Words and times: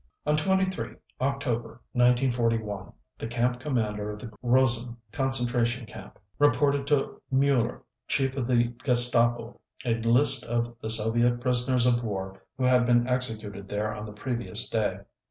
On 0.25 0.35
23 0.35 0.95
October 1.21 1.79
1941 1.91 2.91
the 3.19 3.27
camp 3.27 3.59
commander 3.59 4.09
of 4.09 4.17
the 4.17 4.25
Gross 4.41 4.77
Rosen 4.77 4.97
concentration 5.11 5.85
camp 5.85 6.17
reported 6.39 6.87
to 6.87 7.21
Müller, 7.31 7.81
Chief 8.07 8.35
of 8.35 8.47
the 8.47 8.69
Gestapo, 8.83 9.61
a 9.85 9.93
list 9.93 10.43
of 10.43 10.75
the 10.81 10.89
Soviet 10.89 11.39
prisoners 11.39 11.85
of 11.85 12.03
war 12.03 12.41
who 12.57 12.65
had 12.65 12.83
been 12.87 13.07
executed 13.07 13.69
there 13.69 13.93
on 13.93 14.07
the 14.07 14.13
previous 14.13 14.67
day. 14.71 15.01